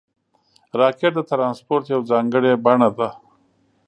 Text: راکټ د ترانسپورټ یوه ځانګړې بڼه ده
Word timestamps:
راکټ 0.79 1.11
د 1.15 1.19
ترانسپورټ 1.29 1.83
یوه 1.93 2.05
ځانګړې 2.11 2.51
بڼه 2.65 2.89
ده 2.97 3.09